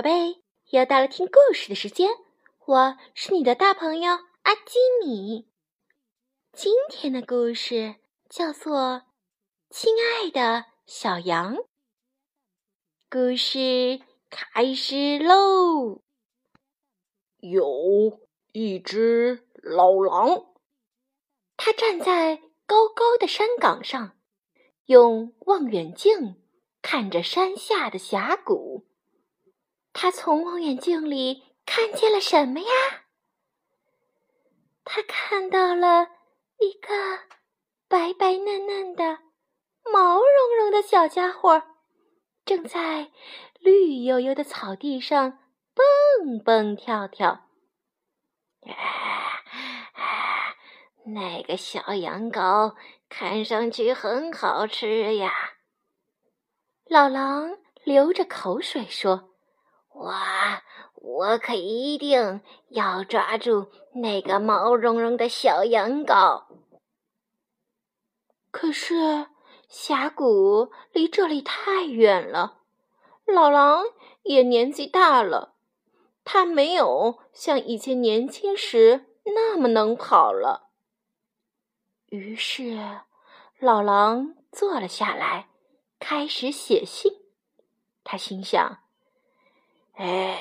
[0.00, 0.40] 宝贝，
[0.70, 2.08] 又到了听故事的时间，
[2.64, 4.12] 我是你的大朋友
[4.44, 5.46] 阿基米。
[6.54, 8.78] 今天的故事叫做
[9.68, 11.54] 《亲爱的小羊》。
[13.10, 14.00] 故事
[14.30, 16.00] 开始喽！
[17.40, 18.20] 有
[18.52, 20.46] 一只老狼，
[21.58, 24.16] 它站在高高的山岗上，
[24.86, 26.40] 用望远镜
[26.80, 28.86] 看着山下的峡谷。
[29.92, 32.66] 他从望远镜里看见了什么呀？
[34.84, 36.08] 他看到了
[36.58, 36.88] 一个
[37.86, 39.18] 白白嫩嫩的、
[39.84, 41.62] 毛茸茸的小家伙，
[42.44, 43.12] 正在
[43.60, 45.38] 绿油油的草地上
[45.74, 47.46] 蹦蹦跳跳。
[51.06, 52.74] 那个小羊羔
[53.08, 55.32] 看上去很好吃呀！
[56.84, 59.29] 老狼流着口水说。
[60.00, 60.14] 我
[60.94, 66.44] 我可一定要抓住那个毛茸茸的小羊羔。
[68.50, 69.26] 可是
[69.68, 72.62] 峡谷离这里太远了，
[73.26, 73.84] 老狼
[74.22, 75.56] 也年纪大了，
[76.24, 80.70] 他没有像以前年轻时那么能跑了。
[82.06, 83.02] 于是，
[83.58, 85.50] 老狼坐了下来，
[85.98, 87.12] 开始写信。
[88.02, 88.78] 他心想。
[90.02, 90.40] 哎，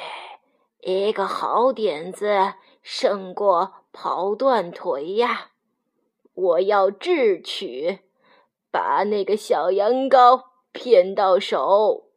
[0.79, 5.51] 一个好点子胜过跑断腿呀！
[6.33, 7.99] 我要智取，
[8.71, 12.09] 把那个小羊羔骗到手。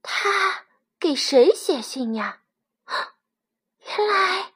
[0.00, 0.64] 他
[0.98, 2.40] 给谁写信呀？
[3.84, 4.54] 原来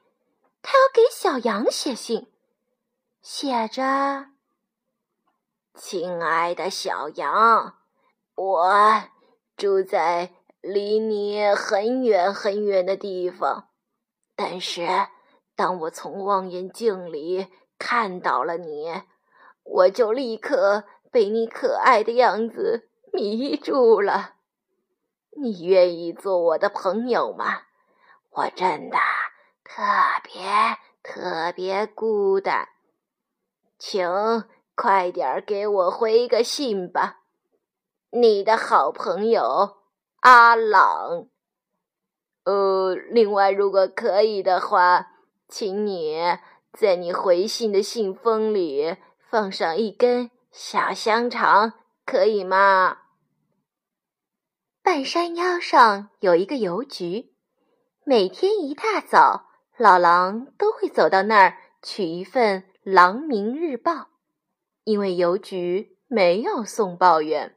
[0.62, 2.32] 他要给小羊写信，
[3.20, 4.28] 写着
[5.76, 7.76] ：“亲爱的小羊，
[8.34, 9.02] 我
[9.58, 13.68] 住在……”离你很远很远的地方，
[14.36, 14.86] 但是
[15.56, 19.02] 当我从望远镜里看到了你，
[19.62, 24.34] 我就立刻被你可爱的样子迷住了。
[25.40, 27.62] 你愿意做我的朋友吗？
[28.30, 28.98] 我真的
[29.64, 29.82] 特
[30.22, 30.42] 别
[31.02, 32.68] 特别孤单，
[33.78, 34.08] 请
[34.74, 37.22] 快点给我回个信吧，
[38.10, 39.79] 你的好朋友。
[40.20, 41.28] 阿朗，
[42.44, 45.12] 呃，另外，如果可以的话，
[45.48, 46.18] 请你
[46.74, 48.96] 在你回信的信封里
[49.30, 51.72] 放上一根小香肠，
[52.04, 52.98] 可以吗？
[54.82, 57.32] 半山腰上有一个邮局，
[58.04, 59.46] 每天一大早，
[59.78, 63.92] 老狼都会走到那儿取一份《狼民日报》，
[64.84, 67.56] 因为邮局没有送报员。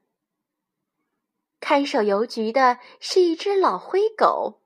[1.66, 4.59] 看守邮局的是一只老灰狗。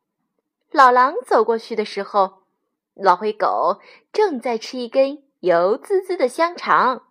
[0.72, 2.42] 老狼走过去的时候，
[2.96, 3.80] 老灰狗
[4.12, 7.04] 正在吃一根油滋滋的香肠。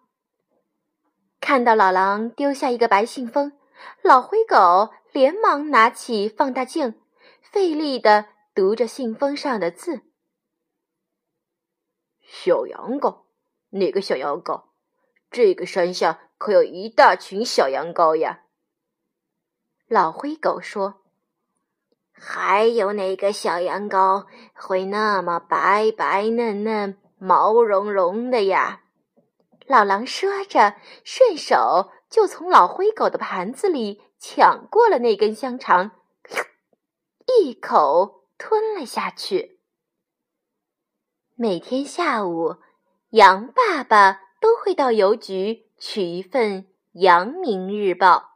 [1.41, 3.53] 看到老狼丢下一个白信封，
[4.03, 7.01] 老灰狗连忙拿起放大镜，
[7.41, 8.27] 费力地
[8.57, 10.01] 读着信封上的字
[12.27, 13.19] ：“小羊羔，
[13.71, 14.65] 哪个小羊羔？
[15.31, 18.43] 这个山下可有一大群小羊羔呀！”
[19.89, 21.03] 老灰狗说
[22.11, 28.83] ：“还有哪个小羊羔会那么白白嫩嫩、毛茸茸的呀？”
[29.69, 30.75] 老狼说着，
[31.05, 35.93] 顺手就从老灰狗的盘子里抢过了那根香肠，
[37.41, 39.61] 一口吞了下去。
[41.37, 42.57] 每天下午，
[43.11, 48.33] 羊爸爸都会到邮局取一份《阳明日报》。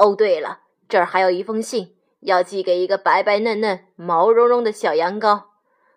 [0.00, 5.48] 哦，对了，这儿还有一封信，要寄给一个白白嫩嫩、毛茸茸的小羊羔。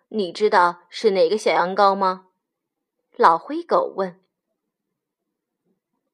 [0.08, 2.26] 你知道是哪个小羊羔吗？
[3.16, 4.20] 老灰狗问。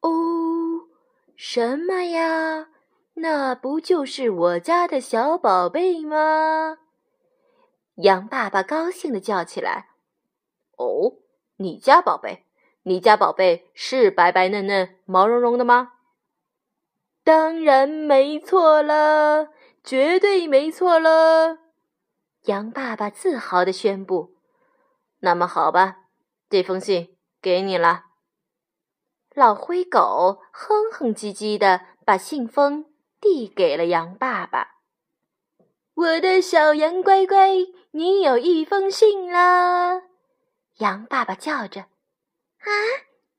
[0.03, 0.87] 哦，
[1.35, 2.69] 什么呀？
[3.15, 6.79] 那不就是我家的小宝贝吗？
[7.97, 9.89] 羊爸爸高兴的叫起来。
[10.77, 11.17] 哦，
[11.57, 12.47] 你家宝贝？
[12.85, 15.95] 你家宝贝是白白嫩嫩、毛茸茸的吗？
[17.31, 19.51] 当然没错了，
[19.85, 21.59] 绝对没错了！
[22.47, 24.35] 羊爸爸自豪地宣布。
[25.21, 25.99] 那么好吧，
[26.49, 28.07] 这封信给你了。
[29.33, 32.87] 老灰狗哼哼唧唧地把信封
[33.21, 34.81] 递给了羊爸爸。
[35.95, 37.51] 我的小羊乖乖，
[37.93, 40.03] 你有一封信啦！
[40.79, 41.83] 羊爸爸叫着
[42.59, 42.67] ：“啊，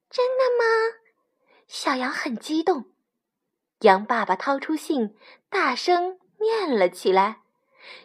[0.09, 0.95] 真的吗？”
[1.67, 2.90] 小羊很激动。
[3.81, 5.17] 羊爸爸掏出信，
[5.49, 7.41] 大声念了起来。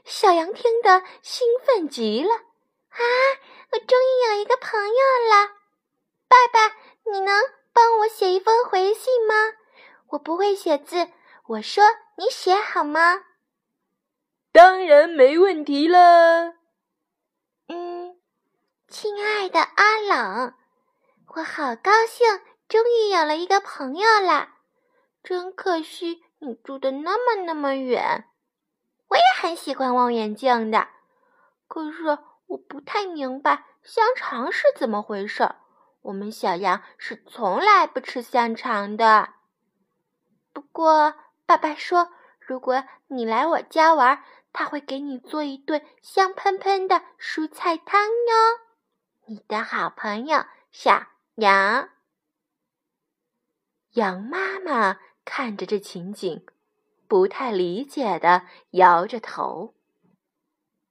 [0.04, 2.34] 小羊听得兴奋极了
[2.88, 3.00] ：“啊，
[3.72, 4.94] 我终于有一个朋友
[5.30, 5.48] 了！
[6.28, 6.76] 爸爸，
[7.10, 7.42] 你能
[7.74, 9.34] 帮我写一封回信吗？
[10.08, 11.10] 我不会写字，
[11.46, 11.84] 我说
[12.16, 13.24] 你写好吗
[14.52, 16.54] ？”“当然没问题了。
[17.68, 18.16] ”“嗯，
[18.88, 20.54] 亲爱的阿朗，
[21.34, 24.55] 我好高兴，终于有了一个朋友了。
[25.26, 28.28] 真可惜，你住的那么那么远。”
[29.10, 30.86] 我也很喜欢望远镜的，
[31.66, 35.50] 可是我不太明白香肠是怎么回事。
[36.02, 39.30] 我们小羊是从来不吃香肠的。
[40.52, 41.14] 不过
[41.44, 44.22] 爸爸说，如果你来我家玩，
[44.52, 48.34] 他会给你做一顿香喷喷的蔬菜汤哟。
[49.24, 51.88] 你的好朋友小羊。
[53.92, 56.46] 羊妈妈看着这情景。
[57.08, 59.74] 不太理解的摇着头。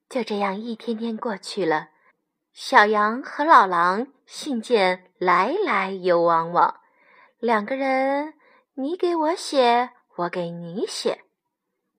[0.07, 1.89] 就这样一天天过去了，
[2.53, 6.79] 小羊和老狼信件来来又往往，
[7.39, 8.35] 两个人
[8.75, 11.25] 你给我写，我给你写。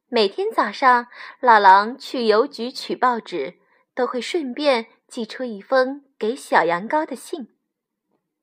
[0.08, 1.08] 每天早上，
[1.40, 3.58] 老狼去邮局取报纸，
[3.94, 7.54] 都会顺便寄出一封给小羊羔的信。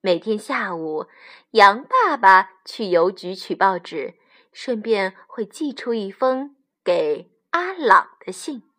[0.05, 1.07] 每天下午，
[1.51, 4.19] 羊爸爸去邮局取报纸。
[4.51, 8.69] 顺便会寄出一封给阿朗的信。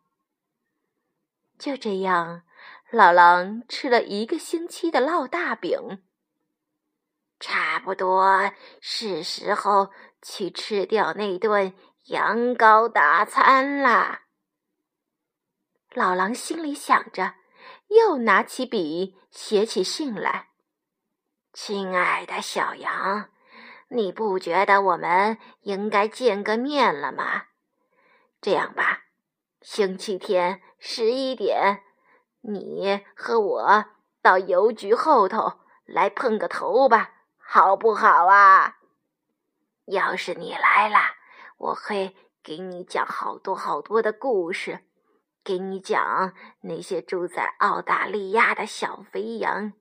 [1.58, 2.42] 就这样，
[2.90, 6.04] 老狼吃了一个星期的烙大饼，
[7.40, 9.90] 差不多是时候
[10.22, 11.74] 去吃掉那顿
[12.04, 14.26] 羊羔大餐啦。
[15.92, 17.34] 老狼心里想着，
[17.88, 20.50] 又拿起笔写起信来
[21.54, 23.30] ：“亲爱的小羊。”
[23.88, 27.44] 你不觉得我们应该见个面了吗？
[28.40, 29.04] 这样吧，
[29.60, 31.82] 星期天十一点，
[32.40, 33.84] 你和我
[34.20, 38.78] 到邮局后头来碰个头吧，好不好啊？
[39.84, 40.98] 要是你来了，
[41.58, 44.80] 我会给你讲好多好多的故事，
[45.44, 49.74] 给你讲那些住在澳大利亚的小肥羊，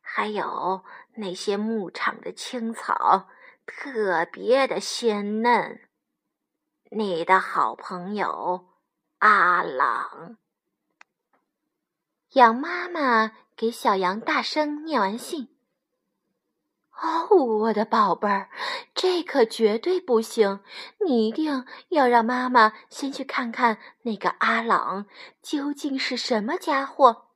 [0.00, 0.84] 还有
[1.18, 3.28] 那些牧场的青草。
[3.66, 5.82] 特别的鲜嫩，
[6.90, 8.68] 你的好朋友
[9.18, 10.38] 阿朗。
[12.30, 15.54] 羊妈妈给小羊大声念完信。
[17.00, 18.50] 哦，我的宝贝儿，
[18.94, 20.60] 这可绝对不行！
[21.06, 25.06] 你一定要让妈妈先去看看那个阿朗
[25.42, 27.28] 究竟是什么家伙。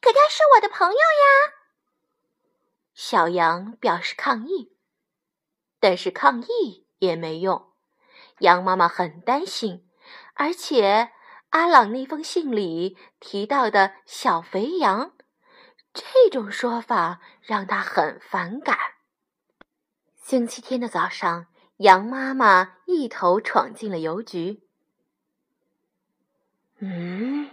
[0.00, 1.59] 可他是我的朋友呀！
[3.02, 4.76] 小羊表示抗议。
[5.78, 7.72] 但是抗议也没用，
[8.40, 9.88] 羊妈妈很担心，
[10.34, 11.10] 而且
[11.48, 15.14] 阿朗那封信里提到的小肥羊，
[15.94, 18.76] 这种说法让他很反感。
[20.14, 21.46] 星期天的早上，
[21.78, 24.68] 羊妈妈一头闯进了邮局。
[26.80, 27.50] 嗯，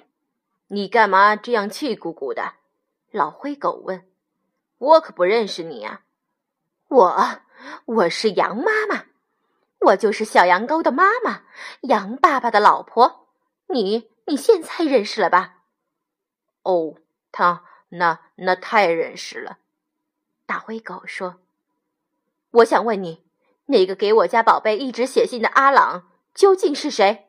[0.68, 2.56] 你干嘛这样气鼓鼓的？
[3.12, 4.06] 老灰狗问。
[4.77, 6.01] 我可不认识你呀，
[6.88, 7.41] 我。
[7.85, 9.06] 我是羊妈妈，
[9.79, 11.41] 我就是小羊羔的妈妈，
[11.81, 13.27] 羊爸爸的老婆。
[13.67, 15.63] 你你现在认识了吧？
[16.62, 16.96] 哦，
[17.31, 19.57] 他那那太认识了。
[20.46, 21.41] 大灰狗说
[22.51, 23.25] ：“我想问你，
[23.65, 27.27] 那个给我家宝贝一直写信的阿朗究竟是谁？”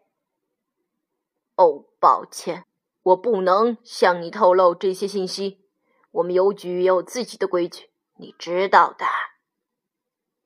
[1.56, 2.64] 哦，抱歉，
[3.02, 5.64] 我不能向你透露这些信息。
[6.10, 9.06] 我们邮局有自己的规矩，你知道的。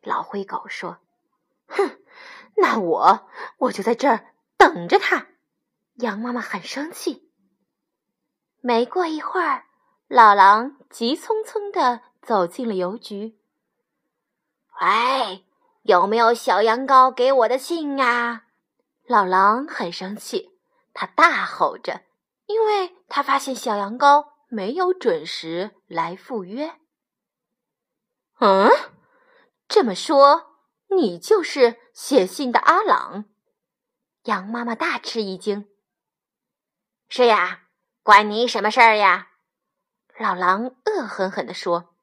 [0.02, 0.98] 老灰狗说
[1.68, 1.98] ：“哼，
[2.56, 3.28] 那我
[3.58, 5.28] 我就在这儿等着他。”
[5.96, 7.30] 羊妈妈很生气。
[8.60, 9.64] 没过一会儿，
[10.08, 13.38] 老狼急匆匆的走进了邮局。
[14.80, 15.44] “喂，
[15.82, 18.44] 有没有小羊羔给我的信啊？”
[19.06, 20.58] 老狼很生气，
[20.92, 22.02] 他大吼着，
[22.46, 26.78] 因为他发现小羊羔没有准时来赴约。
[28.40, 28.68] 嗯。
[29.66, 30.58] 这么说，
[30.90, 33.24] 你就是写信的阿朗？
[34.24, 35.66] 羊妈妈大吃一惊。
[37.08, 37.62] 是呀，
[38.02, 39.28] 关你什么事儿呀？
[40.18, 41.94] 老狼恶狠狠地说：“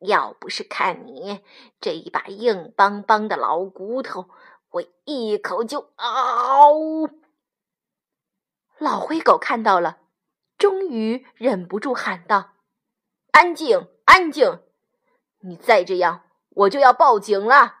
[0.00, 1.42] 要不是看你
[1.80, 4.28] 这一把硬邦邦的老骨头，
[4.68, 7.08] 我一口就嗷！”
[8.76, 9.98] 老灰狗看到了，
[10.60, 12.50] 终于忍不住喊道
[13.32, 14.60] ：“安静，安静！
[15.40, 16.24] 你再这样！”
[16.56, 17.76] 我就要报警了。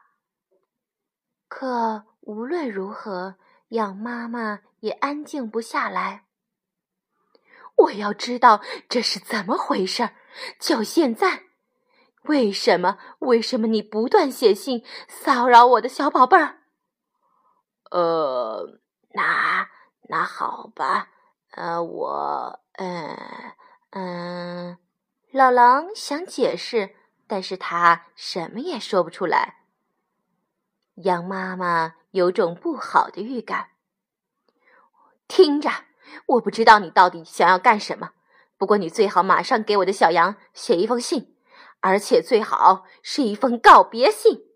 [1.46, 3.34] 可无论如何，
[3.68, 6.24] 羊妈妈也安静不下来。
[7.76, 10.10] 我要知道这是怎么回事，
[10.58, 11.42] 就现在！
[12.22, 12.96] 为什么？
[13.18, 16.60] 为什么你不断写信骚扰我的小宝贝儿？
[17.90, 18.78] 呃，
[19.12, 19.68] 那
[20.08, 21.08] 那好吧，
[21.56, 23.14] 呃，我，嗯
[23.90, 24.78] 嗯，
[25.32, 26.96] 老狼想解释，
[27.26, 29.66] 但是他什么也说不出来。
[30.94, 33.72] 羊妈妈有种不好的预感，
[35.28, 35.70] 听着。
[36.26, 38.12] 我不知道你到底想要干什么，
[38.56, 41.36] 不过你最好马上给我的小羊写一封信，
[41.80, 44.46] 而且最好是一封告别信。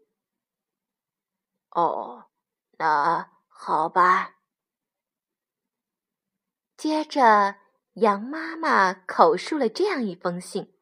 [1.72, 2.30] 哦，
[2.78, 4.36] 那好吧。
[6.78, 7.56] 接着，
[7.94, 10.74] 羊妈妈口述了这样一封信。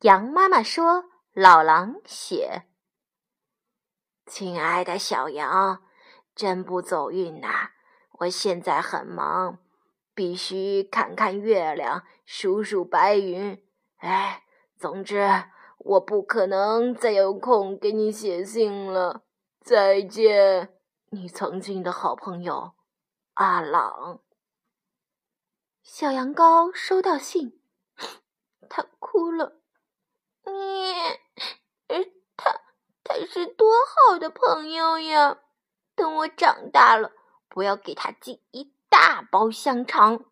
[0.00, 2.62] 羊妈妈说：“老狼写，
[4.24, 5.82] 亲爱的小羊，
[6.34, 7.70] 真不走运呐。”
[8.20, 9.58] 我现在很忙，
[10.14, 13.62] 必须看看月亮，数数白云。
[13.96, 14.44] 哎，
[14.78, 15.44] 总之，
[15.78, 19.24] 我不可能再有空给你写信了。
[19.60, 20.74] 再见，
[21.10, 22.72] 你曾经的好朋友
[23.34, 24.23] 阿朗。
[25.84, 27.60] 小羊羔收到信，
[28.70, 29.60] 他哭了。
[30.46, 32.02] 你，
[32.36, 32.62] 他，
[33.04, 35.40] 他是多好的朋友呀！
[35.94, 37.12] 等我长大了。
[37.56, 40.24] 我要给他寄一大包香肠。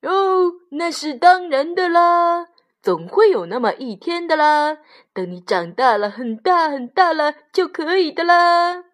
[0.00, 2.48] 哦，那是当然的啦，
[2.82, 4.78] 总会有那么一天的啦。
[5.12, 8.84] 等你长大了，很大很大了，就可以的啦。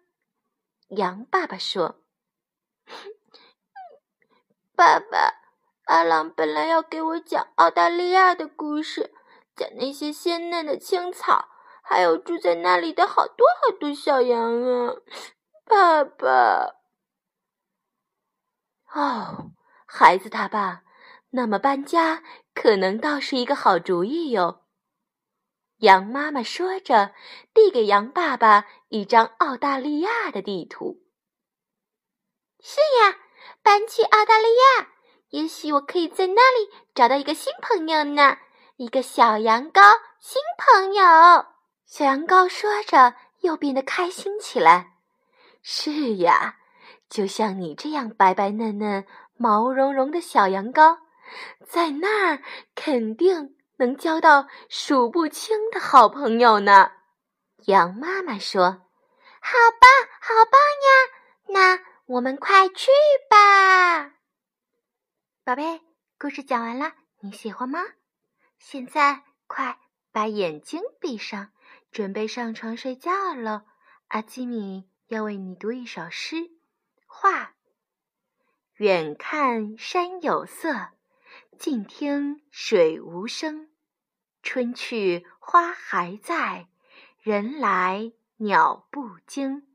[0.89, 2.01] 羊爸爸说
[4.75, 5.35] ：“爸爸，
[5.85, 9.13] 阿郎本来要给我讲澳大利亚的故事，
[9.55, 11.47] 讲那些鲜嫩的青草，
[11.81, 14.95] 还有住在那里的好多好多小羊啊。”
[15.65, 16.75] 爸爸，
[18.93, 19.51] 哦，
[19.87, 20.83] 孩子他爸，
[21.31, 22.21] 那么搬家
[22.53, 24.61] 可能倒是一个好主意哟。
[25.77, 27.15] 羊妈妈说着，
[27.53, 31.03] 递给羊爸爸一张澳大利亚的地图。
[32.59, 33.17] 是呀，
[33.65, 34.89] 搬去澳大利亚，
[35.31, 38.37] 也许我可以在那里找到一个新朋友呢，
[38.77, 39.81] 一个小羊羔
[40.19, 41.03] 新朋友。
[41.87, 44.93] 小羊羔说着，又变得开心起来。
[45.63, 46.57] 是呀，
[47.09, 49.03] 就像你这样白白嫩嫩、
[49.35, 50.99] 毛茸茸的小羊羔，
[51.67, 52.43] 在那儿
[52.75, 56.91] 肯定能交到数不清的好朋友呢。
[57.65, 58.83] 羊妈妈说
[59.41, 59.89] ：“好棒，
[60.21, 61.09] 好棒呀！
[61.47, 62.91] 那我们快去
[63.29, 64.15] 吧。”
[65.43, 65.81] 宝贝，
[66.17, 67.79] 故事讲完了，你喜欢吗？
[68.57, 69.79] 现在快
[70.11, 71.51] 把眼睛闭上，
[71.91, 73.65] 准备上床睡觉了。
[74.07, 74.89] 阿基米。
[75.09, 76.49] 要为你读一首诗，
[77.05, 77.53] 画。
[78.77, 80.89] 远看山有色，
[81.59, 83.69] 近听水无声。
[84.41, 86.69] 春去花还在，
[87.21, 89.74] 人来鸟不惊。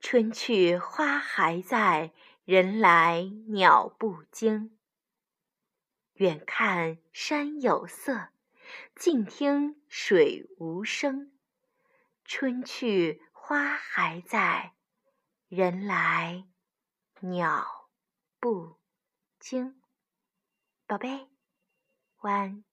[0.00, 2.12] 春去花还在，
[2.44, 4.76] 人来鸟不惊。
[6.14, 8.28] 远看山有色，
[8.94, 11.32] 近听水无声。
[12.24, 13.22] 春去。
[13.42, 14.74] 花还在，
[15.48, 16.46] 人来
[17.18, 17.90] 鸟
[18.38, 18.78] 不
[19.40, 19.82] 惊。
[20.86, 21.28] 宝贝，
[22.20, 22.69] 晚安。